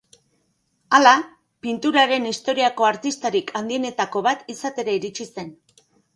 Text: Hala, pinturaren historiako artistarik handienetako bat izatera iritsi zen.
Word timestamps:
Hala, 0.99 1.11
pinturaren 1.65 2.25
historiako 2.31 2.89
artistarik 2.89 3.53
handienetako 3.61 4.25
bat 4.31 4.51
izatera 4.57 4.99
iritsi 5.03 5.31
zen. 5.39 5.55